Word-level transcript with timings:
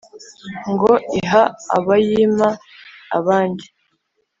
ngo:« 0.71 0.91
iha 1.21 1.43
aba 1.75 1.95
yima 2.07 2.49
abandi.» 3.17 3.65